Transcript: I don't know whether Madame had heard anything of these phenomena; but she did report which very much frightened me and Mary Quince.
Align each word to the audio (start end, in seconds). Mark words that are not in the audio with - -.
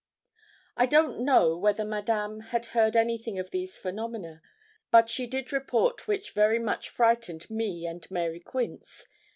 I 0.75 0.87
don't 0.87 1.19
know 1.23 1.55
whether 1.55 1.85
Madame 1.85 2.39
had 2.39 2.65
heard 2.73 2.95
anything 2.95 3.37
of 3.37 3.51
these 3.51 3.77
phenomena; 3.77 4.41
but 4.89 5.11
she 5.11 5.27
did 5.27 5.53
report 5.53 6.07
which 6.07 6.31
very 6.31 6.57
much 6.57 6.89
frightened 6.89 7.47
me 7.51 7.85
and 7.85 8.09
Mary 8.09 8.39
Quince. 8.39 9.05